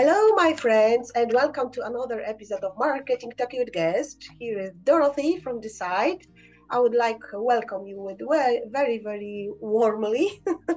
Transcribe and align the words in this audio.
Hello, 0.00 0.32
my 0.36 0.52
friends, 0.54 1.10
and 1.16 1.32
welcome 1.32 1.72
to 1.72 1.84
another 1.84 2.22
episode 2.24 2.62
of 2.62 2.78
Marketing 2.78 3.32
Talk 3.36 3.52
with 3.52 3.72
Guest. 3.72 4.30
Here 4.38 4.56
is 4.60 4.70
Dorothy 4.84 5.40
from 5.40 5.60
the 5.60 5.68
side. 5.68 6.24
I 6.70 6.78
would 6.78 6.94
like 6.94 7.18
to 7.32 7.42
welcome 7.42 7.84
you 7.84 8.00
with 8.00 8.20
very, 8.70 8.98
very 8.98 9.50
warmly. 9.58 10.40
uh, 10.68 10.74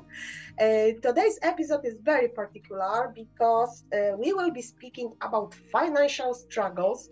today's 1.03 1.37
episode 1.43 1.85
is 1.85 1.97
very 2.01 2.29
particular 2.29 3.13
because 3.13 3.83
uh, 3.93 4.17
we 4.17 4.33
will 4.33 4.49
be 4.49 4.63
speaking 4.63 5.13
about 5.21 5.53
financial 5.71 6.33
struggles, 6.33 7.11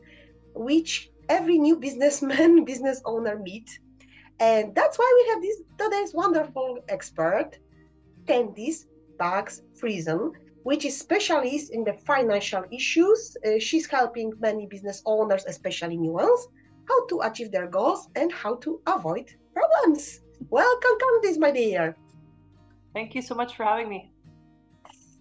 which 0.55 1.11
every 1.29 1.59
new 1.59 1.75
businessman, 1.75 2.65
business 2.71 3.03
owner 3.05 3.37
meet, 3.37 3.69
and 4.39 4.73
that's 4.73 4.97
why 4.97 5.09
we 5.15 5.29
have 5.29 5.41
this 5.43 5.57
today's 5.77 6.15
wonderful 6.15 6.79
expert, 6.89 7.51
Candice 8.25 8.87
Bugs 9.19 9.61
Friesen 9.79 10.31
which 10.69 10.85
is 10.85 10.95
specialist 10.95 11.71
in 11.71 11.83
the 11.83 11.93
financial 11.93 12.63
issues. 12.71 13.35
Uh, 13.43 13.57
she's 13.57 13.87
helping 13.87 14.31
many 14.39 14.67
business 14.67 15.01
owners, 15.03 15.43
especially 15.47 15.97
new 15.97 16.11
ones, 16.11 16.47
how 16.87 17.07
to 17.07 17.21
achieve 17.21 17.51
their 17.51 17.65
goals 17.65 18.07
and 18.15 18.31
how 18.31 18.53
to 18.57 18.79
avoid 18.85 19.25
problems. 19.51 20.21
Welcome, 20.51 20.95
Candice, 21.01 21.39
my 21.39 21.49
dear. 21.49 21.97
Thank 22.93 23.15
you 23.15 23.23
so 23.23 23.33
much 23.33 23.55
for 23.55 23.63
having 23.63 23.89
me. 23.89 24.11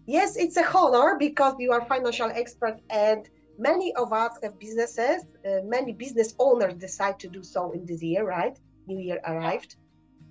Yes, 0.04 0.36
it's 0.36 0.58
a 0.58 0.66
honor 0.76 1.16
because 1.18 1.54
you 1.58 1.72
are 1.72 1.82
financial 1.86 2.30
expert 2.42 2.76
and 2.90 3.26
many 3.58 3.94
of 3.94 4.12
us 4.12 4.32
have 4.42 4.58
businesses. 4.58 5.22
Uh, 5.46 5.60
many 5.64 5.92
business 5.94 6.34
owners 6.38 6.74
decide 6.74 7.18
to 7.20 7.28
do 7.28 7.42
so 7.42 7.72
in 7.72 7.86
this 7.86 8.02
year, 8.02 8.26
right? 8.26 8.58
New 8.86 8.98
Year 8.98 9.20
arrived. 9.26 9.76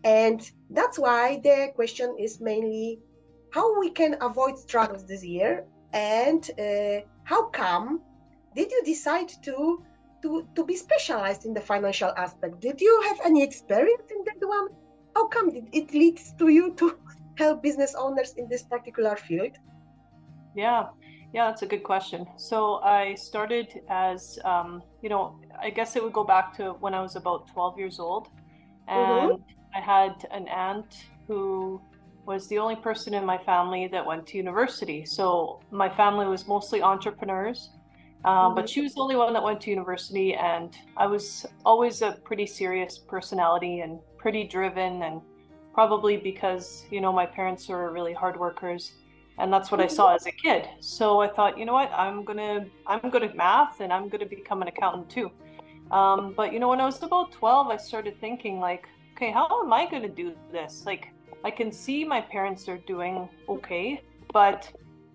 And 0.04 0.40
that's 0.70 1.00
why 1.00 1.42
the 1.44 1.72
question 1.73 2.16
is 2.20 2.40
mainly 2.40 3.00
how 3.52 3.80
we 3.80 3.90
can 3.90 4.16
avoid 4.22 4.58
struggles 4.58 5.06
this 5.06 5.23
year 5.23 5.66
and 5.94 6.50
uh, 6.59 7.00
how 7.23 7.50
come 7.50 8.02
did 8.56 8.72
you 8.72 8.81
decide 8.84 9.30
to 9.44 9.84
to 10.22 10.48
to 10.56 10.66
be 10.66 10.76
specialized 10.76 11.45
in 11.45 11.54
the 11.54 11.62
financial 11.62 12.12
aspect? 12.17 12.59
Did 12.59 12.81
you 12.81 13.02
have 13.08 13.20
any 13.23 13.44
experience 13.44 14.09
in 14.09 14.23
that 14.26 14.48
one? 14.48 14.67
How 15.16 15.28
come 15.28 15.52
did 15.52 15.67
it 15.72 15.94
leads 15.94 16.34
to 16.39 16.50
you 16.50 16.73
to 16.76 16.98
help 17.36 17.62
business 17.62 17.95
owners 17.95 18.34
in 18.38 18.50
this 18.50 18.64
particular 18.64 19.16
field? 19.16 19.58
Yeah. 20.56 20.88
Yeah 21.34 21.45
that's 21.48 21.61
a 21.61 21.67
good 21.67 21.84
question. 21.84 22.26
So 22.38 22.80
i 22.84 23.16
started 23.16 23.67
as 23.89 24.39
um, 24.44 24.82
you 25.04 25.09
know 25.09 25.39
i 25.61 25.70
guess 25.70 25.95
it 25.95 26.04
would 26.04 26.14
go 26.14 26.23
back 26.23 26.56
to 26.58 26.64
when 26.84 26.94
i 26.94 27.02
was 27.02 27.16
about 27.16 27.48
12 27.48 27.78
years 27.78 28.00
old. 28.00 28.28
Mm-hmm. 28.28 29.00
and 29.00 29.32
mm-hmm. 29.32 29.78
i 29.78 29.82
had 29.82 30.16
an 30.32 30.48
aunt 30.48 30.92
who 31.28 31.82
was 32.28 32.45
the 32.50 32.59
only 32.59 32.75
person 32.75 33.14
in 33.14 33.25
my 33.25 33.38
family 33.38 33.88
that 33.88 34.06
went 34.06 34.28
to 34.28 34.38
university. 34.38 35.06
So 35.06 35.61
my 35.72 35.89
family 35.89 36.28
was 36.28 36.45
mostly 36.45 36.81
entrepreneurs, 36.81 37.70
um, 38.25 38.33
mm-hmm. 38.33 38.56
but 38.56 38.70
she 38.70 38.82
was 38.82 38.93
the 38.95 38.99
only 38.99 39.15
one 39.15 39.32
that 39.32 39.42
went 39.42 39.61
to 39.61 39.70
university. 39.70 40.36
And 40.36 40.77
I 40.98 41.08
was 41.08 41.45
always 41.65 42.02
a 42.02 42.11
pretty 42.26 42.45
serious 42.45 42.98
personality 42.98 43.80
and 43.80 43.99
pretty 44.17 44.43
driven, 44.43 45.04
and 45.04 45.21
probably 45.73 46.17
because 46.17 46.86
you 46.92 46.99
know 46.99 47.14
my 47.14 47.26
parents 47.26 47.70
were 47.70 47.93
really 47.93 48.14
hard 48.14 48.38
workers, 48.38 48.92
and 49.39 49.52
that's 49.52 49.71
what 49.71 49.80
I 49.80 49.88
saw 49.88 50.14
as 50.14 50.26
a 50.26 50.32
kid. 50.32 50.67
So 50.82 51.21
I 51.21 51.30
thought, 51.30 51.58
you 51.58 51.65
know 51.65 51.73
what, 51.73 51.92
I'm 51.94 52.26
gonna 52.26 52.65
I'm 52.86 53.09
good 53.09 53.23
at 53.23 53.38
math, 53.38 53.80
and 53.80 53.94
I'm 53.94 54.09
gonna 54.09 54.26
become 54.26 54.61
an 54.61 54.67
accountant 54.67 55.09
too. 55.09 55.32
Um, 55.92 56.33
but 56.36 56.52
you 56.52 56.59
know, 56.59 56.67
when 56.67 56.82
I 56.82 56.86
was 56.86 57.02
about 57.02 57.32
12, 57.32 57.67
I 57.67 57.77
started 57.77 58.20
thinking 58.20 58.59
like, 58.59 58.86
okay, 59.15 59.32
how 59.32 59.48
am 59.64 59.71
I 59.71 59.89
gonna 59.89 60.09
do 60.09 60.36
this? 60.52 60.83
Like 60.86 61.14
I 61.47 61.52
can 61.52 61.71
see 61.71 62.03
my 62.03 62.19
parents 62.19 62.67
are 62.67 62.80
doing 62.93 63.30
okay, 63.47 64.02
but 64.33 64.69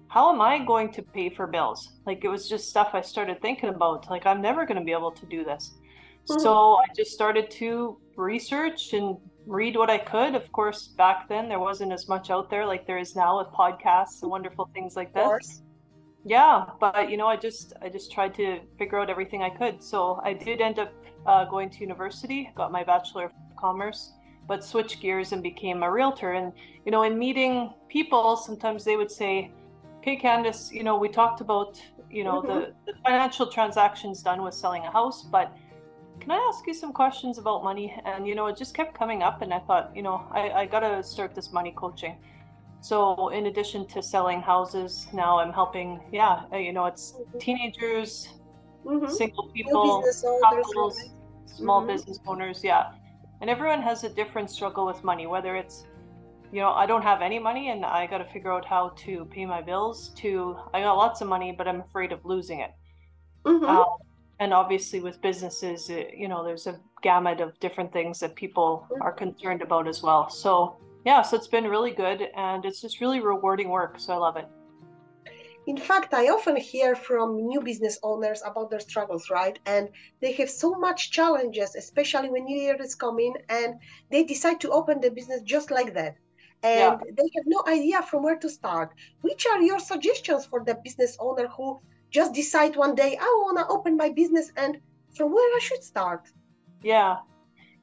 how 0.08 0.32
am 0.32 0.40
I 0.40 0.64
going 0.64 0.90
to 0.92 1.02
pay 1.02 1.28
for 1.28 1.46
bills? 1.46 1.80
Like 2.06 2.24
it 2.24 2.28
was 2.28 2.48
just 2.48 2.70
stuff 2.70 2.90
I 2.94 3.02
started 3.02 3.42
thinking 3.42 3.68
about. 3.68 4.08
Like 4.08 4.24
I'm 4.24 4.40
never 4.40 4.64
going 4.64 4.78
to 4.78 4.84
be 4.90 4.92
able 4.92 5.10
to 5.10 5.26
do 5.26 5.44
this. 5.44 5.74
Mm-hmm. 5.74 6.40
So 6.40 6.52
I 6.76 6.86
just 6.96 7.10
started 7.10 7.50
to 7.60 7.98
research 8.16 8.94
and 8.94 9.18
read 9.44 9.76
what 9.76 9.90
I 9.90 9.98
could. 9.98 10.34
Of 10.34 10.50
course, 10.52 10.80
back 11.04 11.28
then 11.28 11.50
there 11.50 11.60
wasn't 11.60 11.92
as 11.92 12.08
much 12.08 12.30
out 12.30 12.48
there 12.48 12.64
like 12.64 12.86
there 12.86 13.00
is 13.06 13.14
now 13.14 13.32
with 13.40 13.48
podcasts 13.48 14.22
and 14.22 14.30
wonderful 14.30 14.70
things 14.72 14.96
like 14.96 15.12
this. 15.12 15.60
Yeah, 16.24 16.64
but 16.80 17.10
you 17.10 17.18
know, 17.18 17.26
I 17.26 17.36
just 17.36 17.74
I 17.82 17.90
just 17.90 18.10
tried 18.10 18.34
to 18.36 18.60
figure 18.78 18.98
out 18.98 19.10
everything 19.10 19.42
I 19.42 19.50
could. 19.50 19.82
So 19.82 20.18
I 20.24 20.32
did 20.32 20.62
end 20.62 20.78
up 20.78 20.94
uh, 21.26 21.44
going 21.44 21.68
to 21.68 21.80
university, 21.80 22.50
got 22.54 22.72
my 22.72 22.84
bachelor 22.84 23.26
of 23.26 23.32
commerce, 23.58 24.14
but 24.46 24.64
switched 24.64 25.00
gears 25.00 25.32
and 25.32 25.42
became 25.42 25.82
a 25.82 25.90
realtor. 25.90 26.32
And, 26.32 26.52
you 26.84 26.92
know, 26.92 27.02
in 27.02 27.18
meeting 27.18 27.72
people, 27.88 28.36
sometimes 28.36 28.84
they 28.84 28.96
would 28.96 29.10
say, 29.10 29.50
okay, 29.98 30.18
Candice, 30.18 30.72
you 30.72 30.82
know, 30.82 30.96
we 30.96 31.08
talked 31.08 31.40
about, 31.40 31.80
you 32.10 32.24
know, 32.24 32.42
mm-hmm. 32.42 32.48
the, 32.48 32.74
the 32.86 32.98
financial 33.04 33.46
transactions 33.46 34.22
done 34.22 34.42
with 34.42 34.54
selling 34.54 34.82
a 34.82 34.90
house, 34.90 35.22
but 35.22 35.56
can 36.20 36.30
I 36.30 36.36
ask 36.48 36.66
you 36.66 36.74
some 36.74 36.92
questions 36.92 37.38
about 37.38 37.64
money? 37.64 37.96
And, 38.04 38.26
you 38.26 38.34
know, 38.34 38.46
it 38.46 38.56
just 38.56 38.74
kept 38.74 38.94
coming 38.94 39.22
up. 39.22 39.42
And 39.42 39.52
I 39.52 39.58
thought, 39.60 39.90
you 39.94 40.02
know, 40.02 40.26
I, 40.30 40.50
I 40.50 40.66
got 40.66 40.80
to 40.80 41.02
start 41.02 41.34
this 41.34 41.52
money 41.52 41.72
coaching. 41.74 42.16
So, 42.80 43.28
in 43.28 43.46
addition 43.46 43.86
to 43.88 44.02
selling 44.02 44.40
houses, 44.40 45.06
now 45.12 45.38
I'm 45.38 45.52
helping, 45.52 46.00
yeah, 46.12 46.42
uh, 46.52 46.56
you 46.56 46.72
know, 46.72 46.86
it's 46.86 47.12
mm-hmm. 47.12 47.38
teenagers, 47.38 48.28
mm-hmm. 48.84 49.10
single 49.12 49.48
people, 49.48 50.04
couples, 50.42 51.10
small 51.46 51.80
mm-hmm. 51.80 51.92
business 51.92 52.18
owners, 52.26 52.62
yeah 52.64 52.92
and 53.42 53.50
everyone 53.50 53.82
has 53.82 54.04
a 54.04 54.08
different 54.08 54.48
struggle 54.48 54.86
with 54.86 55.02
money 55.04 55.26
whether 55.26 55.56
it's 55.56 55.84
you 56.52 56.60
know 56.60 56.70
i 56.70 56.86
don't 56.86 57.02
have 57.02 57.20
any 57.20 57.38
money 57.38 57.70
and 57.70 57.84
i 57.84 58.06
got 58.06 58.18
to 58.18 58.24
figure 58.32 58.52
out 58.52 58.64
how 58.64 58.90
to 58.90 59.26
pay 59.26 59.44
my 59.44 59.60
bills 59.60 60.10
to 60.10 60.56
i 60.72 60.80
got 60.80 60.94
lots 60.94 61.20
of 61.20 61.28
money 61.28 61.52
but 61.56 61.66
i'm 61.68 61.80
afraid 61.80 62.12
of 62.12 62.24
losing 62.24 62.60
it 62.60 62.70
mm-hmm. 63.44 63.64
um, 63.64 63.84
and 64.38 64.54
obviously 64.54 65.00
with 65.00 65.20
businesses 65.20 65.90
you 65.90 66.28
know 66.28 66.44
there's 66.44 66.66
a 66.68 66.78
gamut 67.02 67.40
of 67.40 67.58
different 67.58 67.92
things 67.92 68.20
that 68.20 68.34
people 68.36 68.86
mm-hmm. 68.90 69.02
are 69.02 69.12
concerned 69.12 69.60
about 69.60 69.88
as 69.88 70.02
well 70.02 70.30
so 70.30 70.76
yeah 71.04 71.20
so 71.20 71.36
it's 71.36 71.48
been 71.48 71.64
really 71.64 71.90
good 71.90 72.28
and 72.36 72.64
it's 72.64 72.80
just 72.80 73.00
really 73.00 73.20
rewarding 73.20 73.68
work 73.68 73.98
so 73.98 74.14
i 74.14 74.16
love 74.16 74.36
it 74.36 74.46
in 75.66 75.76
fact, 75.76 76.12
I 76.12 76.28
often 76.28 76.56
hear 76.56 76.96
from 76.96 77.36
new 77.36 77.60
business 77.60 77.98
owners 78.02 78.42
about 78.44 78.70
their 78.70 78.80
struggles, 78.80 79.30
right? 79.30 79.58
And 79.66 79.88
they 80.20 80.32
have 80.32 80.50
so 80.50 80.74
much 80.74 81.12
challenges, 81.12 81.76
especially 81.76 82.30
when 82.30 82.44
New 82.44 82.60
Year 82.60 82.76
is 82.80 82.94
coming 82.94 83.34
and 83.48 83.76
they 84.10 84.24
decide 84.24 84.60
to 84.62 84.70
open 84.70 85.00
the 85.00 85.10
business 85.10 85.42
just 85.42 85.70
like 85.70 85.94
that. 85.94 86.16
And 86.64 87.00
yeah. 87.00 87.10
they 87.16 87.28
have 87.36 87.44
no 87.46 87.62
idea 87.66 88.02
from 88.02 88.22
where 88.24 88.38
to 88.38 88.48
start. 88.48 88.92
Which 89.20 89.46
are 89.46 89.60
your 89.62 89.78
suggestions 89.78 90.46
for 90.46 90.64
the 90.64 90.76
business 90.82 91.16
owner 91.20 91.46
who 91.48 91.80
just 92.10 92.34
decide 92.34 92.76
one 92.76 92.94
day, 92.94 93.16
I 93.20 93.24
want 93.44 93.58
to 93.58 93.66
open 93.68 93.96
my 93.96 94.08
business 94.10 94.52
and 94.56 94.80
from 95.16 95.32
where 95.32 95.56
I 95.56 95.60
should 95.60 95.84
start? 95.84 96.28
Yeah. 96.82 97.18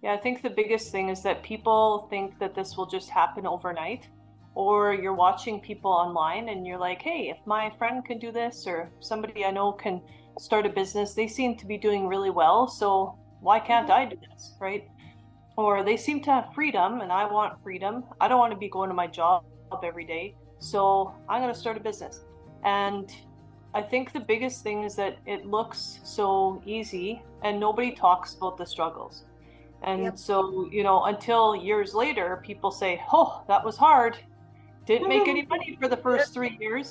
Yeah, 0.01 0.13
I 0.13 0.17
think 0.17 0.41
the 0.41 0.49
biggest 0.49 0.91
thing 0.91 1.09
is 1.09 1.21
that 1.23 1.43
people 1.43 2.07
think 2.09 2.39
that 2.39 2.55
this 2.55 2.77
will 2.77 2.85
just 2.85 3.09
happen 3.09 3.45
overnight 3.45 4.07
or 4.55 4.93
you're 4.93 5.13
watching 5.13 5.59
people 5.59 5.91
online 5.91 6.49
and 6.49 6.65
you're 6.65 6.79
like, 6.79 7.01
hey, 7.01 7.29
if 7.29 7.37
my 7.45 7.71
friend 7.77 8.03
can 8.03 8.19
do 8.19 8.31
this 8.31 8.65
or 8.67 8.91
somebody 8.99 9.45
I 9.45 9.51
know 9.51 9.71
can 9.71 10.01
start 10.39 10.65
a 10.65 10.69
business, 10.69 11.13
they 11.13 11.27
seem 11.27 11.55
to 11.57 11.65
be 11.65 11.77
doing 11.77 12.07
really 12.07 12.29
well. 12.29 12.67
So 12.67 13.17
why 13.41 13.59
can't 13.59 13.89
I 13.89 14.05
do 14.05 14.17
this? 14.29 14.53
Right. 14.59 14.89
Or 15.57 15.83
they 15.83 15.97
seem 15.97 16.21
to 16.23 16.31
have 16.31 16.53
freedom 16.53 17.01
and 17.01 17.11
I 17.11 17.25
want 17.25 17.61
freedom. 17.63 18.03
I 18.19 18.27
don't 18.27 18.39
want 18.39 18.53
to 18.53 18.59
be 18.59 18.69
going 18.69 18.89
to 18.89 18.95
my 18.95 19.07
job 19.07 19.45
every 19.83 20.05
day. 20.05 20.35
So 20.59 21.13
I'm 21.27 21.41
going 21.41 21.53
to 21.53 21.59
start 21.59 21.77
a 21.77 21.79
business. 21.79 22.21
And 22.63 23.11
I 23.73 23.81
think 23.81 24.13
the 24.13 24.19
biggest 24.19 24.63
thing 24.63 24.83
is 24.83 24.95
that 24.95 25.19
it 25.25 25.45
looks 25.45 25.99
so 26.03 26.61
easy 26.65 27.21
and 27.43 27.59
nobody 27.59 27.91
talks 27.91 28.33
about 28.35 28.57
the 28.57 28.65
struggles. 28.65 29.25
And 29.83 30.03
yep. 30.03 30.17
so, 30.17 30.67
you 30.71 30.83
know, 30.83 31.05
until 31.05 31.55
years 31.55 31.93
later, 31.93 32.41
people 32.45 32.71
say, 32.71 33.01
oh, 33.13 33.43
that 33.47 33.63
was 33.63 33.77
hard 33.77 34.17
didn't 34.89 35.07
make 35.07 35.27
any 35.27 35.45
money 35.53 35.77
for 35.79 35.87
the 35.87 35.97
first 35.97 36.33
three 36.33 36.57
years. 36.59 36.87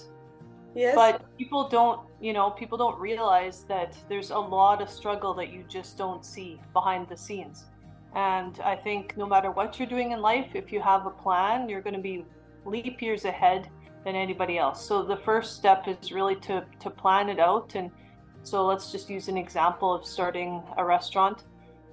Yes. 0.75 0.95
But 0.95 1.15
people 1.37 1.69
don't, 1.69 2.01
you 2.21 2.33
know, 2.33 2.51
people 2.51 2.79
don't 2.79 2.99
realize 3.11 3.65
that 3.75 3.91
there's 4.09 4.31
a 4.31 4.39
lot 4.39 4.81
of 4.81 4.89
struggle 4.89 5.33
that 5.35 5.49
you 5.55 5.65
just 5.69 5.99
don't 5.99 6.25
see 6.25 6.61
behind 6.73 7.09
the 7.09 7.17
scenes. 7.17 7.67
And 8.15 8.61
I 8.61 8.77
think 8.77 9.17
no 9.17 9.27
matter 9.27 9.51
what 9.51 9.79
you're 9.79 9.93
doing 9.97 10.13
in 10.13 10.21
life, 10.21 10.51
if 10.55 10.67
you 10.73 10.81
have 10.81 11.07
a 11.07 11.11
plan, 11.11 11.69
you're 11.69 11.83
going 11.83 11.99
to 12.03 12.07
be 12.13 12.25
leap 12.65 13.03
years 13.03 13.25
ahead 13.25 13.69
than 14.05 14.15
anybody 14.15 14.57
else. 14.59 14.79
So 14.89 15.03
the 15.03 15.17
first 15.29 15.57
step 15.57 15.89
is 15.89 16.13
really 16.13 16.37
to 16.49 16.65
to 16.83 16.89
plan 17.03 17.29
it 17.29 17.41
out. 17.41 17.75
And 17.75 17.91
so 18.43 18.65
let's 18.65 18.93
just 18.93 19.11
use 19.11 19.27
an 19.29 19.37
example 19.37 19.91
of 19.93 20.07
starting 20.07 20.63
a 20.77 20.85
restaurant. 20.85 21.39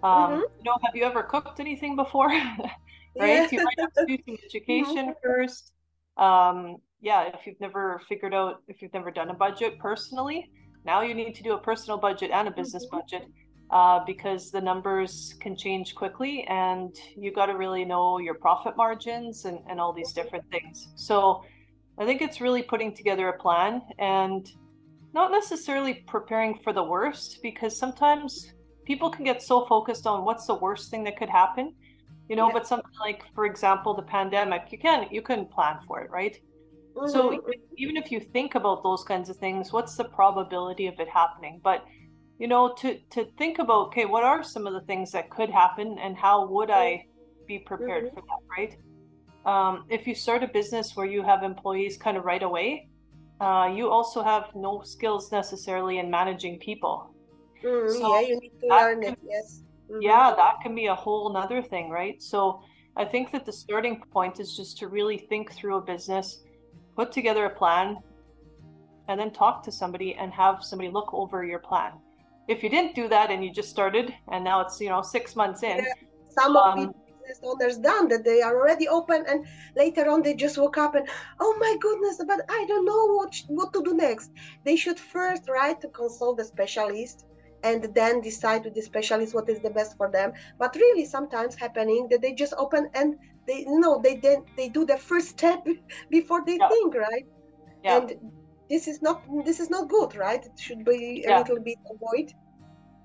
Um, 0.03 0.11
Mhm. 0.11 0.41
You 0.57 0.63
know, 0.67 0.77
have 0.85 0.95
you 0.95 1.03
ever 1.11 1.23
cooked 1.23 1.59
anything 1.59 1.95
before? 1.95 2.29
right? 3.23 3.43
Yeah. 3.43 3.47
You 3.51 3.63
might 3.67 3.79
have 3.79 3.93
to 3.99 4.05
do 4.05 4.17
some 4.25 4.37
education 4.47 5.05
first. 5.23 5.74
Um, 6.17 6.77
yeah, 7.01 7.29
if 7.33 7.45
you've 7.45 7.59
never 7.59 8.01
figured 8.07 8.33
out, 8.33 8.61
if 8.67 8.81
you've 8.81 8.93
never 8.93 9.11
done 9.11 9.29
a 9.29 9.33
budget 9.33 9.77
personally, 9.79 10.49
now 10.85 11.01
you 11.01 11.13
need 11.13 11.35
to 11.35 11.43
do 11.43 11.53
a 11.53 11.59
personal 11.59 11.97
budget 11.97 12.31
and 12.31 12.47
a 12.47 12.51
business 12.51 12.85
Mhm. 12.85 12.91
budget 12.91 13.27
uh, 13.71 13.99
because 14.05 14.51
the 14.51 14.61
numbers 14.61 15.35
can 15.41 15.57
change 15.57 15.95
quickly 15.95 16.43
and 16.47 16.95
you 17.15 17.31
got 17.31 17.47
to 17.47 17.57
really 17.57 17.83
know 17.83 18.19
your 18.19 18.35
profit 18.35 18.77
margins 18.77 19.45
and, 19.45 19.59
and 19.69 19.79
all 19.79 19.93
these 19.93 20.13
different 20.13 20.45
things. 20.51 20.87
So 20.95 21.43
I 21.97 22.05
think 22.05 22.21
it's 22.21 22.41
really 22.41 22.61
putting 22.61 22.93
together 22.93 23.29
a 23.29 23.37
plan 23.37 23.81
and 23.97 24.47
not 25.13 25.31
necessarily 25.31 26.03
preparing 26.07 26.59
for 26.63 26.73
the 26.73 26.83
worst 26.83 27.39
because 27.41 27.77
sometimes 27.77 28.53
people 28.85 29.09
can 29.09 29.25
get 29.25 29.41
so 29.41 29.65
focused 29.65 30.05
on 30.05 30.25
what's 30.25 30.45
the 30.45 30.55
worst 30.55 30.91
thing 30.91 31.03
that 31.05 31.17
could 31.17 31.29
happen 31.29 31.73
you 32.29 32.35
know 32.35 32.47
Yeah. 32.47 32.53
but 32.53 32.67
something 32.67 32.97
like 32.99 33.23
for 33.35 33.45
example 33.45 33.93
the 33.95 34.01
pandemic 34.03 34.63
you 34.71 34.77
can 34.77 35.07
you 35.11 35.21
can 35.21 35.45
plan 35.45 35.77
for 35.87 36.01
it 36.01 36.09
right 36.11 36.35
so 37.07 37.31
Mhm. 37.31 37.39
even- 37.77 37.97
if 37.97 38.11
you 38.11 38.19
think 38.19 38.55
about 38.55 38.83
those 38.83 39.03
kinds 39.03 39.29
of 39.29 39.37
things 39.37 39.71
what's 39.73 39.95
the 39.95 40.05
probability 40.05 40.87
of 40.87 40.99
it 40.99 41.09
happening 41.09 41.59
but 41.63 41.85
you 42.39 42.47
know 42.47 42.73
to 42.73 42.99
to 43.09 43.25
think 43.37 43.59
about 43.59 43.87
okay 43.87 44.05
what 44.05 44.23
are 44.23 44.43
some 44.43 44.65
of 44.67 44.73
the 44.73 44.81
things 44.81 45.11
that 45.11 45.29
could 45.29 45.49
happen 45.49 45.97
and 45.99 46.17
how 46.17 46.45
would 46.47 46.71
i 46.71 47.03
be 47.47 47.59
prepared 47.59 48.05
Mhm. 48.05 48.13
for 48.13 48.21
that 48.29 48.41
right 48.57 48.73
um, 49.45 49.83
if 49.89 50.07
you 50.07 50.15
start 50.15 50.41
a 50.43 50.47
business 50.47 50.95
where 50.95 51.05
you 51.05 51.21
have 51.21 51.43
employees 51.43 51.97
kind 51.97 52.17
of 52.17 52.25
right 52.25 52.41
away 52.43 52.87
uh, 53.39 53.69
you 53.77 53.89
also 53.89 54.23
have 54.23 54.45
no 54.55 54.81
skills 54.83 55.31
necessarily 55.31 55.99
in 55.99 56.09
managing 56.09 56.59
people 56.59 57.11
Mm, 57.63 57.91
So 57.93 58.13
yeah, 58.13 58.21
you 58.29 58.39
need 58.39 58.51
to 58.61 58.67
learn 58.67 59.03
it. 59.03 59.17
Yes. 59.23 59.63
Mhm. 59.89 60.01
yeah 60.01 60.33
that 60.35 60.55
can 60.61 60.73
be 60.75 60.87
a 60.87 60.95
whole 60.95 61.31
nother 61.31 61.61
thing 61.61 61.89
right 61.89 62.21
so 62.21 62.61
i 62.95 63.05
think 63.05 63.31
that 63.31 63.45
the 63.45 63.51
starting 63.53 64.01
point 64.11 64.39
is 64.39 64.55
just 64.55 64.77
to 64.79 64.87
really 64.87 65.17
think 65.17 65.51
through 65.53 65.77
a 65.77 65.81
business 65.81 66.27
put 66.95 67.11
together 67.11 67.45
a 67.45 67.55
plan 67.61 67.97
and 69.07 69.19
then 69.19 69.31
talk 69.31 69.63
to 69.63 69.71
somebody 69.71 70.15
and 70.15 70.33
have 70.33 70.63
somebody 70.63 70.89
look 70.89 71.13
over 71.13 71.43
your 71.43 71.59
plan 71.59 71.91
if 72.47 72.63
you 72.63 72.69
didn't 72.69 72.95
do 72.95 73.07
that 73.07 73.31
and 73.31 73.43
you 73.43 73.51
just 73.51 73.69
started 73.69 74.13
and 74.31 74.43
now 74.43 74.61
it's 74.61 74.79
you 74.79 74.89
know 74.89 75.01
six 75.01 75.35
months 75.35 75.61
in 75.63 75.77
Yeah. 75.77 75.93
Some 76.41 76.57
of 76.57 76.65
Um, 76.65 76.79
the 76.79 76.87
business 76.87 77.39
owners 77.43 77.77
done 77.77 78.09
that 78.09 78.23
they 78.25 78.41
are 78.41 78.55
already 78.59 78.87
open, 78.89 79.23
and 79.25 79.45
later 79.75 80.09
on 80.09 80.21
they 80.21 80.33
just 80.35 80.57
woke 80.57 80.77
up 80.77 80.95
and 80.95 81.07
oh 81.39 81.55
my 81.59 81.73
goodness, 81.79 82.17
but 82.31 82.41
I 82.49 82.65
don't 82.67 82.85
know 82.91 83.03
what 83.17 83.31
what 83.47 83.71
to 83.73 83.81
do 83.81 83.93
next. 83.93 84.31
They 84.65 84.75
should 84.75 84.99
first 84.99 85.43
right 85.47 85.79
to 85.79 85.87
consult 85.87 86.37
the 86.37 86.43
specialist 86.43 87.25
and 87.65 87.83
then 87.95 88.21
decide 88.21 88.65
with 88.65 88.75
the 88.75 88.81
specialist 88.81 89.35
what 89.35 89.49
is 89.49 89.61
the 89.61 89.71
best 89.71 89.97
for 89.97 90.11
them. 90.11 90.33
But 90.59 90.75
really, 90.75 91.05
sometimes 91.05 91.55
happening 91.55 92.07
that 92.11 92.21
they 92.21 92.33
just 92.33 92.53
open 92.57 92.89
and 92.93 93.15
they 93.47 93.59
you 93.59 93.79
know 93.79 94.01
they 94.03 94.17
then 94.17 94.45
they 94.57 94.69
do 94.69 94.85
the 94.85 94.97
first 94.97 95.29
step 95.37 95.65
before 96.09 96.43
they 96.45 96.59
Yeah. 96.59 96.69
think 96.69 96.95
right. 96.95 97.25
yeah 97.83 98.01
And 98.01 98.33
this 98.69 98.87
is 98.87 99.01
not 99.01 99.23
this 99.45 99.59
is 99.59 99.69
not 99.69 99.89
good, 99.89 100.15
right? 100.15 100.45
It 100.45 100.57
should 100.57 100.85
be 100.85 101.25
a 101.27 101.33
Yeah. 101.33 101.33
little 101.33 101.59
bit 101.63 101.79
avoid. 101.91 102.33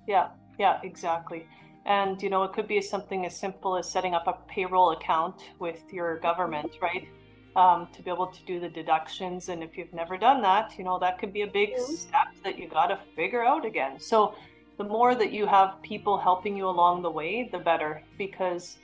Yeah, 0.07 0.29
yeah, 0.59 0.79
exactly. 0.83 1.49
And 1.87 2.23
you 2.23 2.31
know, 2.31 2.45
it 2.45 2.53
could 2.53 2.69
be 2.69 2.81
something 2.83 3.25
as 3.27 3.39
simple 3.39 3.77
as 3.77 3.91
setting 3.91 4.15
up 4.15 4.27
a 4.27 4.35
payroll 4.49 4.91
account 4.93 5.41
with 5.59 5.83
your 5.91 6.19
government, 6.21 6.77
right? 6.83 7.09
Um, 7.57 7.89
to 7.95 8.03
be 8.03 8.11
able 8.11 8.29
to 8.33 8.45
do 8.47 8.61
the 8.61 8.69
deductions. 8.69 9.49
And 9.49 9.63
if 9.63 9.77
you've 9.77 9.93
never 9.93 10.17
done 10.17 10.43
that, 10.43 10.73
you 10.79 10.85
know, 10.85 10.99
that 11.01 11.19
could 11.19 11.33
be 11.33 11.43
a 11.43 11.47
big 11.49 11.77
Mhm. 11.77 11.97
step 11.97 12.29
that 12.45 12.59
you 12.59 12.69
got 12.69 12.89
to 12.89 13.01
figure 13.17 13.45
out 13.45 13.65
again. 13.67 13.99
So 13.99 14.35
the 14.81 14.89
more 14.89 15.15
that 15.15 15.31
you 15.31 15.45
have 15.45 15.83
people 15.83 16.17
helping 16.17 16.57
you 16.57 16.67
along 16.67 17.03
the 17.03 17.11
way, 17.11 17.51
the 17.53 17.59
better, 17.59 18.03
because 18.17 18.79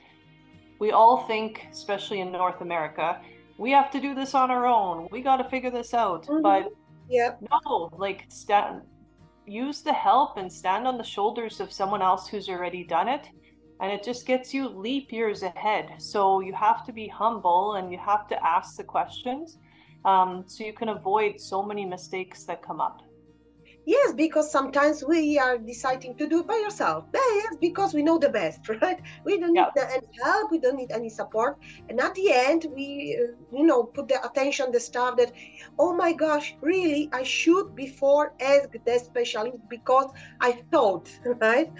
we 0.77 0.91
all 0.91 1.25
think, 1.25 1.67
especially 1.71 2.19
in 2.19 2.31
North 2.31 2.61
America, 2.61 3.19
we 3.57 3.71
have 3.71 3.89
to 3.89 3.99
do 3.99 4.13
this 4.13 4.35
on 4.35 4.51
our 4.51 4.67
own. 4.67 5.07
We 5.11 5.21
got 5.21 5.37
to 5.37 5.49
figure 5.49 5.71
this 5.71 5.95
out. 5.95 6.27
Mhm. 6.27 6.43
But 6.43 6.63
Yeah. 7.09 7.31
no, 7.51 7.89
like 7.93 8.25
stand, 8.29 8.83
use 9.47 9.81
the 9.81 9.97
help 10.07 10.37
and 10.37 10.53
stand 10.53 10.87
on 10.87 10.99
the 10.99 11.09
shoulders 11.15 11.59
of 11.59 11.71
someone 11.71 12.03
else 12.03 12.27
who's 12.27 12.47
already 12.47 12.83
done 12.83 13.07
it, 13.07 13.25
and 13.79 13.91
it 13.91 14.03
just 14.03 14.27
gets 14.27 14.53
you 14.53 14.69
leap 14.69 15.11
years 15.11 15.41
ahead. 15.41 15.85
So 15.97 16.41
you 16.41 16.53
have 16.53 16.85
to 16.85 16.93
be 16.93 17.07
humble 17.07 17.73
and 17.73 17.91
you 17.91 17.97
have 17.97 18.27
to 18.27 18.37
ask 18.55 18.77
the 18.77 18.83
questions, 18.83 19.57
um, 20.05 20.43
so 20.47 20.63
you 20.63 20.73
can 20.73 20.89
avoid 20.89 21.41
so 21.41 21.63
many 21.63 21.85
mistakes 21.85 22.45
that 22.45 22.61
come 22.61 22.81
up. 22.81 23.01
Yes, 23.87 24.13
because 24.13 24.51
sometimes 24.51 25.03
we 25.07 25.39
are 25.39 25.57
deciding 25.57 26.17
to 26.17 26.27
do 26.27 26.41
it 26.41 26.47
by 26.47 26.57
yourself. 26.63 27.05
Yes, 27.13 27.57
because 27.61 27.93
we 27.93 28.03
know 28.03 28.19
the 28.19 28.29
best, 28.29 28.67
right? 28.81 29.01
We 29.25 29.39
don't 29.39 29.53
need 29.53 29.67
Yeah. 29.67 29.71
the- 29.75 29.89
any 29.91 30.09
help. 30.23 30.51
We 30.51 30.59
don't 30.59 30.75
need 30.75 30.91
any 30.91 31.09
support. 31.09 31.57
And 31.89 31.99
at 32.01 32.13
the 32.15 32.31
end, 32.33 32.67
we, 32.75 33.17
uh, 33.19 33.57
you 33.57 33.65
know, 33.65 33.85
put 33.85 34.09
the 34.09 34.19
attention, 34.25 34.71
the 34.73 34.81
stuff 34.81 35.17
that, 35.17 35.31
oh 35.79 35.95
my 35.95 36.13
gosh, 36.13 36.55
really, 36.61 37.09
I 37.13 37.23
should 37.23 37.75
before 37.75 38.33
ask 38.41 38.69
the 38.85 38.99
specialist 38.99 39.57
because 39.69 40.11
I 40.41 40.51
thought, 40.71 41.09
right? 41.41 41.71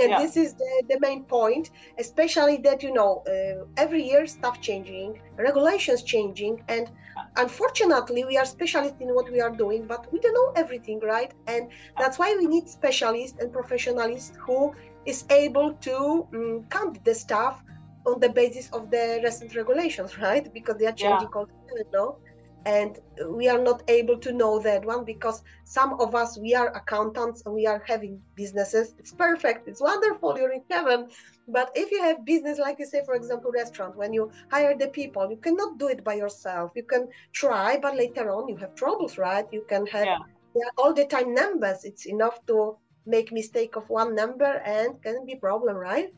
And 0.00 0.10
Yeah. 0.10 0.18
this 0.18 0.36
is 0.36 0.54
the, 0.54 0.84
the 0.88 0.98
main 1.00 1.24
point, 1.24 1.70
especially 1.98 2.58
that, 2.58 2.82
you 2.82 2.92
know, 2.92 3.22
uh, 3.28 3.64
every 3.76 4.02
year 4.02 4.26
stuff 4.26 4.60
changing, 4.60 5.20
regulations 5.38 6.02
changing, 6.02 6.62
and 6.68 6.90
unfortunately 7.36 8.24
we 8.24 8.36
are 8.36 8.44
specialists 8.44 8.98
in 9.00 9.08
what 9.14 9.30
we 9.30 9.40
are 9.40 9.50
doing 9.50 9.86
but 9.86 10.06
we 10.12 10.18
don't 10.20 10.34
know 10.34 10.52
everything 10.62 11.00
right 11.02 11.34
and 11.46 11.70
that's 11.98 12.18
why 12.18 12.34
we 12.38 12.46
need 12.46 12.68
specialists 12.68 13.38
and 13.40 13.52
professionals 13.52 14.32
who 14.46 14.72
is 15.04 15.24
able 15.30 15.74
to 15.74 16.26
um, 16.34 16.64
count 16.70 17.02
the 17.04 17.14
stuff 17.14 17.62
on 18.06 18.20
the 18.20 18.28
basis 18.28 18.68
of 18.72 18.90
the 18.90 19.20
recent 19.24 19.54
regulations 19.54 20.18
right 20.26 20.52
because 20.52 20.76
they 20.78 20.86
are 20.86 20.92
Yeah. 20.96 21.02
changing 21.04 21.28
all 21.34 21.46
the 21.46 21.54
time 21.68 21.78
you 21.78 21.90
know 21.92 22.18
and 22.66 22.98
we 23.28 23.48
are 23.48 23.58
not 23.62 23.82
able 23.88 24.18
to 24.18 24.32
know 24.32 24.58
that 24.60 24.84
one 24.84 25.04
because 25.04 25.42
some 25.64 26.00
of 26.00 26.14
us 26.14 26.38
we 26.38 26.54
are 26.54 26.74
accountants 26.74 27.42
and 27.44 27.54
we 27.54 27.66
are 27.66 27.82
having 27.86 28.20
businesses. 28.36 28.94
It's 28.98 29.12
perfect. 29.12 29.68
It's 29.68 29.80
wonderful. 29.80 30.36
You're 30.38 30.52
in 30.52 30.64
heaven. 30.70 31.08
But 31.48 31.70
if 31.74 31.90
you 31.90 32.02
have 32.02 32.24
business 32.24 32.58
like 32.58 32.78
you 32.78 32.86
say 32.86 33.02
for 33.04 33.14
example 33.14 33.50
restaurant 33.52 33.96
when 33.96 34.12
you 34.12 34.30
hire 34.50 34.76
the 34.76 34.88
people 34.88 35.28
you 35.30 35.36
cannot 35.36 35.78
do 35.78 35.88
it 35.88 36.02
by 36.04 36.14
yourself. 36.14 36.72
You 36.74 36.84
can 36.84 37.08
try 37.32 37.78
but 37.80 37.96
later 37.96 38.30
on 38.30 38.48
you 38.48 38.56
have 38.56 38.74
troubles 38.74 39.18
right? 39.18 39.46
You 39.52 39.64
can 39.68 39.86
have 39.86 40.06
Yeah. 40.06 40.18
yeah, 40.54 40.70
all 40.78 40.94
the 40.94 41.06
time 41.06 41.34
numbers. 41.34 41.84
It's 41.84 42.06
enough 42.06 42.44
to 42.46 42.78
make 43.06 43.32
mistake 43.32 43.76
of 43.76 43.88
one 43.90 44.14
number 44.14 44.52
and 44.64 45.02
can 45.02 45.26
be 45.26 45.36
problem 45.36 45.76
right? 45.76 46.08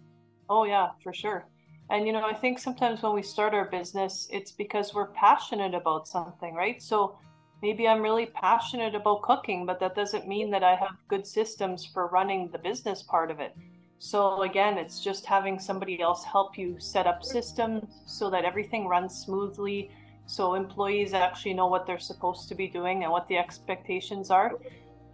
Oh, 0.48 0.64
yeah, 0.64 0.90
for 1.02 1.12
sure. 1.12 1.44
And, 1.90 2.06
you 2.06 2.12
know, 2.12 2.24
I 2.24 2.34
think 2.34 2.58
sometimes 2.58 3.02
when 3.02 3.14
we 3.14 3.22
start 3.22 3.54
our 3.54 3.66
business, 3.66 4.26
it's 4.30 4.50
because 4.50 4.92
we're 4.92 5.08
passionate 5.08 5.74
about 5.74 6.08
something, 6.08 6.54
right? 6.54 6.82
So 6.82 7.18
maybe 7.62 7.86
I'm 7.86 8.02
really 8.02 8.26
passionate 8.26 8.94
about 8.94 9.22
cooking, 9.22 9.66
but 9.66 9.78
that 9.80 9.94
doesn't 9.94 10.26
mean 10.26 10.50
that 10.50 10.64
I 10.64 10.74
have 10.74 10.96
good 11.08 11.26
systems 11.26 11.86
for 11.86 12.08
running 12.08 12.50
the 12.50 12.58
business 12.58 13.02
part 13.02 13.30
of 13.30 13.40
it. 13.40 13.56
So 13.98 14.42
again, 14.42 14.78
it's 14.78 15.00
just 15.00 15.24
having 15.24 15.58
somebody 15.58 16.00
else 16.00 16.22
help 16.24 16.58
you 16.58 16.76
set 16.78 17.06
up 17.06 17.24
systems 17.24 17.84
so 18.04 18.30
that 18.30 18.44
everything 18.44 18.86
runs 18.86 19.16
smoothly. 19.16 19.90
So 20.26 20.54
employees 20.54 21.14
actually 21.14 21.54
know 21.54 21.68
what 21.68 21.86
they're 21.86 21.98
supposed 21.98 22.48
to 22.48 22.54
be 22.54 22.66
doing 22.66 23.04
and 23.04 23.12
what 23.12 23.26
the 23.28 23.38
expectations 23.38 24.30
are. 24.30 24.52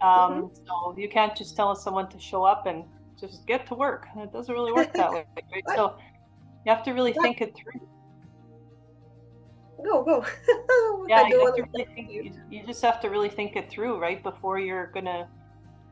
Um, 0.01 0.51
So 0.67 0.95
you 0.97 1.07
can't 1.07 1.35
just 1.35 1.55
tell 1.55 1.75
someone 1.75 2.09
to 2.09 2.19
show 2.19 2.43
up 2.43 2.65
and 2.65 2.83
just 3.17 3.47
get 3.47 3.65
to 3.67 3.75
work. 3.75 4.07
It 4.17 4.33
doesn't 4.33 4.53
really 4.53 4.73
work 4.73 4.91
that 4.93 5.11
way. 5.15 5.25
Right? 5.53 5.63
So 5.75 5.95
you 6.65 6.71
have 6.71 6.83
to 6.83 6.91
really 6.91 7.13
think 7.13 7.41
it 7.41 7.55
through. 7.55 7.81
go 9.83 10.03
go 10.03 10.25
Yeah, 11.07 11.27
you 11.27 11.39
have 11.39 11.53
wanna- 11.55 11.69
really 11.73 11.85
think. 11.93 12.11
You, 12.11 12.31
you 12.49 12.65
just 12.65 12.81
have 12.81 12.99
to 13.01 13.09
really 13.09 13.29
think 13.29 13.55
it 13.55 13.69
through, 13.69 13.99
right, 13.99 14.21
before 14.23 14.59
you're 14.59 14.87
gonna. 14.87 15.27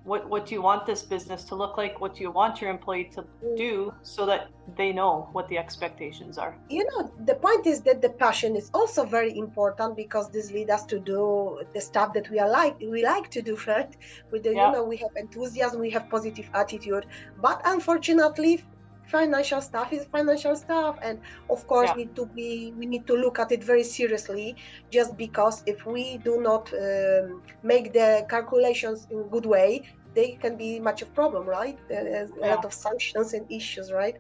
What 0.04 0.28
what 0.28 0.48
do 0.48 0.56
you 0.56 0.64
want 0.64 0.88
this 0.88 1.04
business 1.04 1.44
to 1.50 1.56
look 1.56 1.78
like? 1.78 2.02
What 2.02 2.16
do 2.16 2.22
you 2.24 2.32
want 2.32 2.60
your 2.60 2.72
employee 2.72 3.12
to 3.16 3.22
mm. 3.22 3.56
do 3.56 3.94
so 4.02 4.26
that 4.26 4.50
they 4.76 4.92
know 4.92 5.30
what 5.34 5.48
the 5.48 5.58
expectations 5.60 6.40
are? 6.40 6.58
you 6.70 6.84
know 6.90 7.12
the 7.26 7.36
point 7.36 7.68
is 7.68 7.82
that 7.82 8.02
the 8.02 8.10
passion 8.10 8.56
is 8.56 8.72
also 8.74 9.04
very 9.06 9.38
important 9.38 9.96
because 9.96 10.30
this 10.32 10.52
leads 10.52 10.72
us 10.72 10.86
to 10.86 11.00
do 11.00 11.62
the 11.74 11.82
stuff 11.82 12.14
that 12.14 12.30
we 12.32 12.40
are 12.40 12.50
like 12.50 12.80
we 12.80 13.04
like 13.04 13.30
to 13.30 13.42
do 13.42 13.56
right 13.68 13.96
with 14.32 14.42
the 14.44 14.54
Yeah. 14.54 14.68
you 14.68 14.74
know 14.74 14.84
we 14.84 14.98
have 14.98 15.14
enthusiasm 15.16 15.80
we 15.82 15.92
have 15.92 16.10
positive 16.10 16.50
attitude 16.54 17.06
but 17.42 17.62
unfortunately 17.66 18.64
financial 19.10 19.62
stuff 19.62 19.92
is 19.94 20.06
financial 20.12 20.56
stuff 20.56 20.98
and 21.02 21.20
of 21.50 21.66
course 21.68 21.92
Yeah. 21.92 21.96
need 21.96 22.16
to 22.16 22.26
be 22.28 22.74
we 22.78 22.86
need 22.86 23.06
to 23.08 23.14
look 23.16 23.40
at 23.40 23.52
it 23.52 23.64
very 23.64 23.84
seriously 23.84 24.56
just 24.92 25.18
because 25.18 25.64
if 25.66 25.86
we 25.86 26.18
do 26.20 26.40
not 26.42 26.72
um, 26.74 27.42
make 27.64 27.94
the 27.94 28.26
calculations 28.30 29.08
in 29.10 29.28
good 29.30 29.46
way 29.46 29.82
they 30.16 30.38
can 30.42 30.58
be 30.58 30.80
much 30.80 31.02
of 31.02 31.14
problem 31.14 31.46
right 31.48 31.78
there's 31.90 32.32
a 32.44 32.46
Yeah. 32.46 32.48
lot 32.48 32.64
of 32.66 32.74
sanctions 32.74 33.34
and 33.34 33.46
issues 33.52 33.92
right 33.92 34.16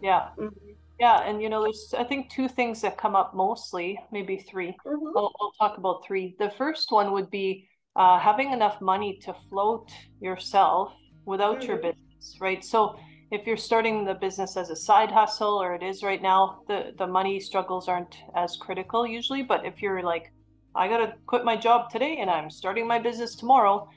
Yeah, 0.00 0.28
Mhm. 0.38 0.76
Yeah, 0.98 1.20
and 1.22 1.42
you 1.42 1.48
know, 1.50 1.62
there's 1.62 1.94
I 1.96 2.04
think 2.04 2.30
two 2.30 2.48
things 2.48 2.80
that 2.82 2.98
come 2.98 3.16
up 3.16 3.34
mostly, 3.34 3.98
maybe 4.12 4.38
3 4.38 4.70
i 4.70 4.74
Mhm. 4.84 5.16
I'll, 5.16 5.32
I'll 5.40 5.52
talk 5.60 5.78
about 5.78 6.04
three. 6.06 6.36
The 6.38 6.50
first 6.50 6.92
one 6.92 7.12
would 7.12 7.30
be 7.30 7.68
uh, 7.96 8.18
having 8.18 8.52
enough 8.52 8.80
money 8.80 9.18
to 9.24 9.34
float 9.50 9.88
yourself 10.20 10.92
without 11.26 11.68
your 11.68 11.76
Mhm. 11.76 11.78
business, 11.78 12.36
right? 12.40 12.64
So 12.64 12.96
if 13.30 13.46
you're 13.46 13.56
starting 13.56 14.04
the 14.04 14.14
business 14.14 14.56
as 14.56 14.70
a 14.70 14.76
side 14.76 15.10
hustle, 15.12 15.60
or 15.62 15.74
it 15.74 15.82
is 15.82 16.02
right 16.02 16.22
now, 16.22 16.62
the 16.68 16.92
the 16.98 17.06
money 17.06 17.40
struggles 17.40 17.88
aren't 17.88 18.16
as 18.34 18.56
critical 18.60 19.06
usually. 19.06 19.42
But 19.42 19.64
if 19.66 19.82
you're 19.82 20.02
like, 20.02 20.32
I 20.74 20.88
gotta 20.88 21.14
quit 21.26 21.44
my 21.44 21.56
job 21.56 21.90
today 21.90 22.18
and 22.18 22.30
I'm 22.30 22.50
starting 22.50 22.86
my 22.86 22.98
business 22.98 23.34
tomorrow, 23.36 23.88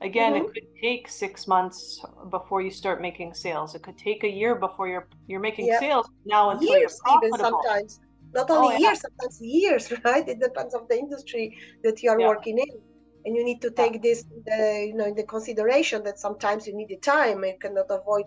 again, 0.00 0.34
Mhm. 0.34 0.36
it 0.36 0.52
could 0.52 0.66
take 0.82 1.08
six 1.08 1.46
months 1.46 2.00
before 2.30 2.62
you 2.62 2.70
start 2.70 3.02
making 3.02 3.34
sales. 3.34 3.74
It 3.74 3.82
could 3.82 3.98
take 3.98 4.24
a 4.24 4.28
year 4.30 4.54
before 4.54 4.88
you're 4.88 5.08
you're 5.26 5.40
making 5.40 5.70
Yeah. 5.70 5.82
sales 5.82 6.06
now 6.24 6.50
until 6.50 6.76
you're 6.78 6.90
years 6.90 7.00
even 7.06 7.34
sometimes 7.34 8.00
not 8.34 8.50
Oh, 8.54 8.62
only 8.62 8.68
yeah. 8.72 8.78
years 8.80 9.00
sometimes 9.00 9.38
years 9.40 9.92
right 10.04 10.28
it 10.28 10.40
depends 10.40 10.74
on 10.74 10.86
the 10.88 10.98
industry 10.98 11.56
that 11.84 12.02
you 12.02 12.10
are 12.10 12.20
Yeah. 12.20 12.32
working 12.32 12.58
in 12.58 12.82
and 13.24 13.36
you 13.36 13.44
need 13.44 13.60
to 13.62 13.70
take 13.70 14.02
this 14.02 14.24
the, 14.46 14.86
you 14.88 14.94
know 14.94 15.06
in 15.06 15.14
the 15.14 15.24
consideration 15.24 16.02
that 16.04 16.18
sometimes 16.18 16.66
you 16.66 16.74
need 16.76 16.88
the 16.88 16.98
time 16.98 17.44
you 17.44 17.54
cannot 17.60 17.86
avoid 17.90 18.26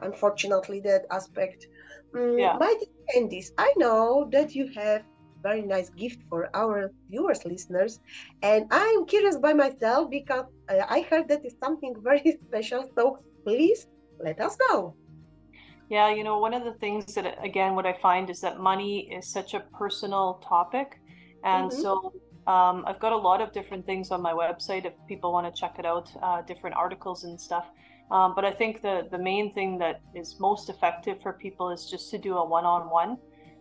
unfortunately 0.00 0.80
that 0.80 1.04
aspect 1.10 1.66
Mm, 2.14 2.50
Yeah. 2.50 2.58
my 2.58 2.74
dear 2.78 2.88
Candice, 3.22 3.50
I 3.58 3.72
know 3.76 4.28
that 4.32 4.54
you 4.54 4.68
have 4.74 5.04
very 5.42 5.62
nice 5.62 5.90
gift 5.90 6.20
for 6.28 6.48
our 6.54 6.92
viewers 7.08 7.44
listeners 7.44 8.00
and 8.42 8.66
i'm 8.70 9.04
curious 9.06 9.36
by 9.36 9.52
myself 9.52 10.08
because 10.10 10.44
uh, 10.70 10.84
i 10.88 11.00
heard 11.10 11.28
that 11.28 11.44
is 11.44 11.54
something 11.62 11.94
very 12.02 12.38
special 12.46 12.84
so 12.96 13.18
please 13.44 13.86
let 14.20 14.40
us 14.40 14.56
know 14.70 14.96
Yeah, 15.88 16.10
you 16.10 16.24
know, 16.24 16.38
one 16.38 16.54
of 16.54 16.64
the 16.64 16.74
things 16.74 17.10
that, 17.14 17.36
again, 17.44 17.74
what 17.74 17.86
I 17.86 17.92
find 17.92 18.28
is 18.30 18.40
that 18.40 18.58
money 18.58 19.08
is 19.10 19.28
such 19.30 19.54
a 19.54 19.60
personal 19.78 20.40
topic. 20.48 20.96
And 21.42 21.72
Mhm. 21.72 21.72
so 21.72 22.12
um, 22.46 22.84
I've 22.86 23.00
got 23.00 23.12
a 23.12 23.16
lot 23.16 23.40
of 23.40 23.52
different 23.52 23.86
things 23.86 24.10
on 24.10 24.22
my 24.22 24.32
website 24.32 24.84
if 24.86 24.94
people 25.08 25.32
want 25.32 25.46
to 25.52 25.60
check 25.60 25.76
it 25.78 25.86
out, 25.86 26.08
uh, 26.22 26.42
different 26.42 26.76
articles 26.76 27.24
and 27.24 27.40
stuff. 27.40 27.66
Um, 28.10 28.34
but 28.34 28.44
I 28.44 28.52
think 28.52 28.82
the, 28.82 29.08
the 29.10 29.18
main 29.18 29.52
thing 29.52 29.78
that 29.78 30.00
is 30.14 30.38
most 30.38 30.68
effective 30.68 31.20
for 31.22 31.32
people 31.32 31.70
is 31.70 31.90
just 31.90 32.10
to 32.10 32.18
do 32.18 32.36
a 32.36 32.44
one 32.44 32.64
on 32.64 32.88
one. 32.88 33.18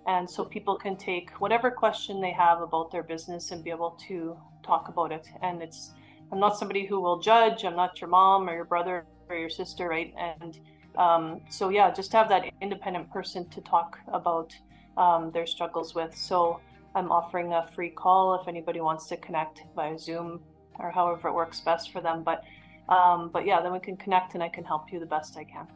And 0.07 0.29
so 0.29 0.45
people 0.45 0.75
can 0.75 0.95
take 0.97 1.31
whatever 1.41 1.71
question 1.71 2.21
they 2.21 2.31
have 2.31 2.61
about 2.61 2.91
their 2.91 3.01
business 3.01 3.51
and 3.51 3.63
be 3.63 3.71
able 3.71 3.97
to 4.07 4.37
talk 4.63 4.87
about 4.87 5.11
it. 5.11 5.27
And 5.41 5.63
it's, 5.63 5.93
I'm 6.31 6.39
not 6.39 6.59
somebody 6.59 6.85
who 6.85 7.01
will 7.01 7.19
judge, 7.19 7.65
I'm 7.65 7.75
not 7.75 7.99
your 7.99 8.09
mom 8.09 8.47
or 8.47 8.53
your 8.53 8.65
brother 8.65 9.05
or 9.29 9.35
your 9.35 9.49
sister, 9.49 9.87
right? 9.87 10.13
And 10.17 10.59
um, 10.95 11.41
so 11.49 11.69
yeah, 11.69 11.91
just 11.91 12.13
have 12.13 12.29
that 12.29 12.45
independent 12.61 13.09
person 13.11 13.49
to 13.49 13.61
talk 13.61 13.97
about 14.13 14.55
um, 14.95 15.31
their 15.31 15.47
struggles 15.47 15.95
with. 15.95 16.15
So 16.15 16.59
I'm 16.93 17.11
offering 17.11 17.53
a 17.53 17.67
free 17.73 17.89
call 17.89 18.39
if 18.39 18.47
anybody 18.47 18.81
wants 18.81 19.07
to 19.07 19.17
connect 19.17 19.63
via 19.75 19.97
Zoom 19.97 20.39
or 20.79 20.91
however 20.91 21.29
it 21.29 21.33
works 21.33 21.61
best 21.61 21.91
for 21.91 21.99
them. 21.99 22.23
But 22.23 22.43
um, 22.89 23.29
but 23.33 23.45
yeah, 23.45 23.61
then 23.61 23.71
we 23.73 23.79
can 23.79 23.97
connect 23.97 24.33
and 24.35 24.43
I 24.43 24.49
can 24.49 24.63
help 24.63 24.91
you 24.91 24.99
the 24.99 25.05
best 25.05 25.37
I 25.37 25.43
can. 25.43 25.67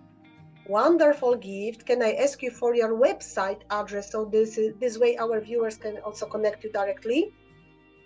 wonderful 0.67 1.35
gift. 1.35 1.85
Can 1.85 2.01
I 2.03 2.13
ask 2.13 2.41
you 2.43 2.51
for 2.51 2.75
your 2.75 2.93
website 2.95 3.61
address 3.71 4.11
so 4.11 4.25
this 4.25 4.59
this 4.79 4.97
way 4.97 5.17
our 5.17 5.39
viewers 5.41 5.77
can 5.77 5.97
also 6.05 6.25
connect 6.27 6.63
you 6.63 6.71
directly? 6.71 7.33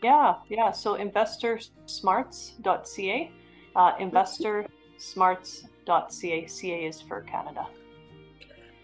Yeah, 0.02 0.36
yeah. 0.50 0.72
So 0.72 0.96
investorsmarts.ca, 0.98 3.32
uh, 3.76 3.92
investorsmarts.ca. 3.98 6.48
CA 6.48 6.86
is 6.86 7.02
for 7.02 7.22
Canada. 7.22 7.68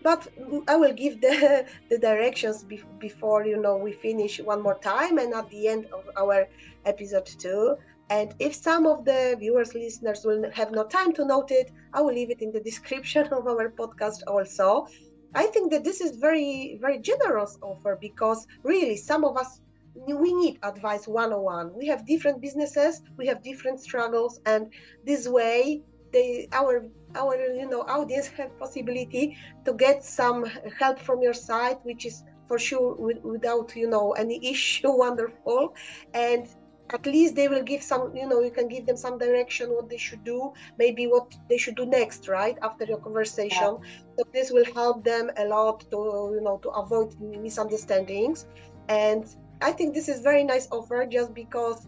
But 0.02 0.28
I 0.68 0.76
will 0.78 0.94
give 0.94 1.20
the 1.22 1.66
the 1.90 1.98
directions 1.98 2.64
be- 2.64 2.84
before 3.00 3.46
you 3.46 3.58
know 3.58 3.78
we 3.78 3.92
finish 3.92 4.40
one 4.40 4.62
more 4.62 4.80
time 4.80 5.18
and 5.18 5.34
at 5.34 5.50
the 5.50 5.68
end 5.68 5.88
of 5.88 6.06
our 6.18 6.48
episode 6.86 7.26
two. 7.26 7.76
And 8.10 8.34
if 8.40 8.56
some 8.56 8.86
of 8.88 9.06
the 9.06 9.36
viewers, 9.40 9.74
listeners 9.76 10.26
will 10.26 10.50
have 10.54 10.72
no 10.72 10.86
time 10.86 11.14
to 11.14 11.26
note 11.26 11.52
it, 11.52 11.72
I 11.94 12.02
will 12.02 12.14
leave 12.14 12.32
it 12.32 12.42
in 12.42 12.52
the 12.52 12.60
description 12.70 13.28
of 13.28 13.48
our 13.48 13.70
podcast 13.70 14.22
also. 14.28 14.88
I 15.36 15.46
think 15.48 15.72
that 15.72 15.84
this 15.84 16.02
is 16.02 16.18
very, 16.18 16.78
very 16.82 17.00
generous 17.00 17.58
offer 17.62 17.98
because 18.02 18.48
really 18.64 18.98
some 18.98 19.24
of 19.24 19.38
us 19.38 19.62
we 19.96 20.34
need 20.34 20.60
advice 20.64 21.08
one-on-one. 21.08 21.74
We 21.76 21.88
have 21.88 22.06
different 22.06 22.42
businesses, 22.42 23.02
we 23.18 23.28
have 23.28 23.44
different 23.44 23.82
struggles, 23.82 24.40
and 24.46 24.72
this 25.04 25.28
way 25.28 25.82
they 26.12 26.48
our 26.54 26.86
our 27.16 27.36
you 27.36 27.70
know 27.70 27.82
audience 27.82 28.28
have 28.28 28.58
possibility 28.60 29.36
to 29.66 29.74
get 29.74 30.04
some 30.04 30.46
help 30.78 31.00
from 31.00 31.22
your 31.22 31.34
side, 31.34 31.78
which 31.84 32.06
is 32.06 32.24
for 32.48 32.58
sure 32.58 32.96
without 33.24 33.76
you 33.76 33.88
know 33.88 34.14
any 34.14 34.38
issue 34.52 34.92
wonderful 34.92 35.74
and 36.14 36.48
at 36.92 37.06
least 37.06 37.36
they 37.36 37.48
will 37.48 37.64
give 37.64 37.84
some 37.84 38.16
you 38.16 38.28
know 38.28 38.42
you 38.42 38.52
can 38.52 38.68
give 38.68 38.86
them 38.86 38.98
some 38.98 39.18
direction 39.18 39.70
what 39.70 39.90
they 39.90 39.98
should 39.98 40.24
do 40.24 40.52
maybe 40.78 41.08
what 41.08 41.34
they 41.50 41.58
should 41.58 41.76
do 41.76 41.86
next 41.86 42.28
right 42.28 42.58
after 42.62 42.86
your 42.86 42.98
conversation. 42.98 43.78
So 44.18 44.24
this 44.34 44.52
will 44.52 44.66
help 44.74 45.04
them 45.04 45.32
a 45.38 45.46
lot 45.46 45.82
to 45.92 46.32
you 46.36 46.42
know 46.42 46.60
to 46.64 46.70
avoid 46.70 47.20
misunderstandings. 47.20 48.46
And 48.88 49.26
i 49.62 49.72
think 49.72 49.94
this 49.94 50.08
is 50.08 50.22
very 50.22 50.44
nice 50.44 50.68
offer 50.72 51.06
just 51.06 51.34
because 51.34 51.88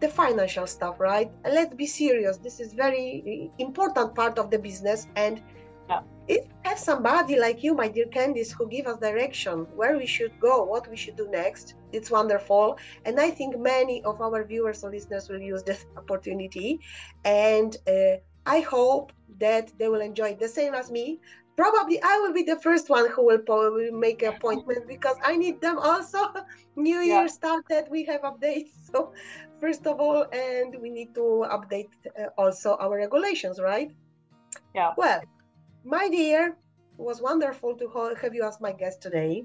the 0.00 0.08
financial 0.08 0.66
stuff 0.66 1.00
right? 1.00 1.30
And 1.44 1.54
let's 1.54 1.74
be 1.74 1.86
serious. 1.86 2.38
This 2.38 2.60
is 2.60 2.72
very 2.74 3.50
important 3.58 4.14
part 4.14 4.38
of 4.38 4.50
the 4.50 4.58
business 4.58 5.06
and 5.16 5.40
Yeah. 5.88 6.00
if 6.28 6.42
we 6.44 6.68
have 6.70 6.78
somebody 6.78 7.38
like 7.38 7.62
you 7.62 7.74
my 7.74 7.88
dear 7.88 8.06
candice 8.06 8.52
who 8.56 8.68
give 8.68 8.86
us 8.86 8.98
direction 8.98 9.66
where 9.74 9.96
we 9.96 10.06
should 10.06 10.32
go 10.40 10.64
what 10.64 10.88
we 10.90 10.96
should 10.96 11.16
do 11.16 11.28
next 11.30 11.74
it's 11.92 12.10
wonderful. 12.10 12.76
And 13.04 13.18
i 13.20 13.30
think 13.30 13.58
many 13.58 14.02
of 14.04 14.20
our 14.20 14.44
viewers 14.44 14.82
or 14.84 14.90
listeners 14.90 15.28
will 15.28 15.40
use 15.40 15.62
this 15.64 15.84
opportunity. 15.96 16.80
And 17.24 17.76
uh, 17.88 18.16
i 18.46 18.60
hope 18.60 19.12
that 19.38 19.72
they 19.78 19.88
will 19.88 20.00
enjoy 20.00 20.30
it 20.30 20.40
the 20.40 20.48
same 20.48 20.74
as 20.74 20.90
me. 20.90 21.20
Probably 21.56 21.98
i 22.02 22.18
will 22.22 22.32
be 22.34 22.42
the 22.42 22.60
first 22.60 22.90
one 22.90 23.08
who 23.10 23.24
will, 23.26 23.38
probably 23.38 23.90
make 23.90 24.22
an 24.22 24.34
appointment 24.34 24.86
because 24.88 25.16
i 25.24 25.36
need 25.36 25.60
them 25.60 25.78
also. 25.78 26.18
New 26.76 27.00
Yeah. 27.00 27.20
year 27.20 27.28
started 27.28 27.84
we 27.90 28.04
have 28.06 28.22
updates. 28.22 28.72
So 28.92 29.12
first 29.60 29.86
of 29.86 30.00
all 30.00 30.26
and 30.32 30.74
we 30.82 30.90
need 30.90 31.14
to 31.14 31.44
update 31.56 31.90
uh, 32.18 32.28
also 32.36 32.76
our 32.76 32.96
regulations 32.96 33.60
right? 33.60 33.90
Yeah. 34.74 34.92
well 34.96 35.22
my 35.86 36.08
dear 36.08 36.48
it 36.98 37.02
was 37.02 37.22
wonderful 37.22 37.76
to 37.76 37.88
have 38.20 38.34
you 38.34 38.42
as 38.42 38.60
my 38.60 38.72
guest 38.72 39.00
today. 39.00 39.44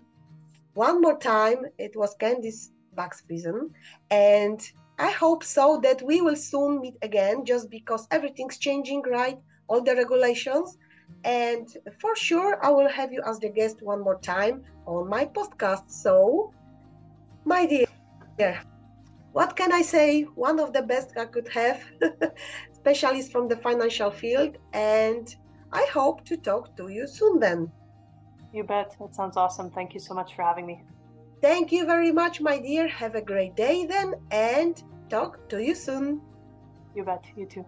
One 0.74 1.00
more 1.00 1.20
time 1.20 1.66
it 1.78 1.96
was 1.96 2.16
candice 2.18 2.70
Bakx-Friesen, 2.98 3.70
and 4.10 4.60
i 4.98 5.12
hope 5.12 5.44
so 5.44 5.80
that 5.84 6.02
we 6.02 6.22
will 6.22 6.36
soon 6.36 6.82
meet 6.82 6.98
again 7.04 7.46
just 7.46 7.70
because 7.70 8.08
everything's 8.10 8.58
changing 8.58 9.04
right? 9.04 9.38
All 9.68 9.82
the 9.84 9.96
regulations. 9.96 10.78
And 11.24 11.68
for 12.00 12.16
sure 12.16 12.58
i 12.66 12.70
will 12.72 12.90
have 12.90 13.14
you 13.14 13.22
as 13.26 13.38
the 13.40 13.50
guest 13.50 13.78
one 13.84 14.02
more 14.02 14.20
time 14.20 14.64
on 14.88 15.08
my 15.10 15.26
podcast. 15.26 15.92
So 15.92 16.52
my 17.46 17.68
dear 17.68 17.86
what 19.34 19.56
can 19.56 19.72
i 19.72 19.84
say? 19.84 20.24
One 20.48 20.60
of 20.60 20.74
the 20.74 20.82
best 20.82 21.12
i 21.18 21.26
could 21.26 21.50
have 21.50 21.84
specialist 22.74 23.32
from 23.32 23.48
the 23.48 23.58
financial 23.58 24.10
field 24.10 24.58
and 24.74 25.28
i 25.74 25.86
hope 25.94 26.24
to 26.25 26.38
talk 26.38 26.75
to 26.78 26.90
you 26.90 27.08
soon 27.08 27.40
then 27.40 27.72
You 28.54 28.63
bet. 28.66 28.96
That 29.00 29.16
sounds 29.16 29.38
awesome. 29.38 29.70
Thank 29.72 29.94
you 29.94 30.01
so 30.01 30.13
much 30.13 30.36
for 30.36 30.44
having 30.44 30.66
me. 30.66 30.75
thank 31.42 31.72
you 31.72 31.86
very 31.86 32.12
much 32.12 32.42
my 32.42 32.60
dear 32.60 32.88
have 32.88 33.16
a 33.16 33.22
great 33.22 33.56
day 33.56 33.86
then 33.86 34.13
and 34.32 34.84
talk 35.10 35.38
to 35.50 35.63
you 35.68 35.75
soon 35.75 36.22
You 36.96 37.04
bet. 37.06 37.24
You 37.38 37.46
too. 37.46 37.66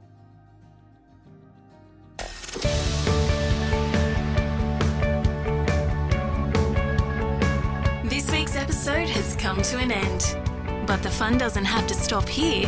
This 8.03 8.29
week's 8.31 8.55
episode 8.55 9.09
has 9.09 9.35
come 9.37 9.61
to 9.61 9.77
an 9.77 9.91
end. 9.91 10.37
But 10.85 11.01
the 11.01 11.09
fun 11.09 11.37
doesn't 11.37 11.65
have 11.65 11.87
to 11.87 11.93
stop 11.93 12.27
here. 12.27 12.67